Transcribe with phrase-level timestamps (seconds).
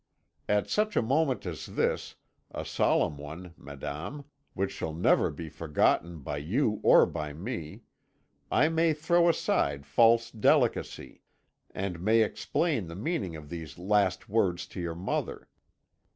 [0.49, 2.15] At such a moment as this,
[2.49, 7.83] a solemn one, madame, which shall never be forgotten by you or by me,
[8.51, 11.21] I may throw aside false delicacy,
[11.69, 15.47] and may explain the meaning of these last words to your mother.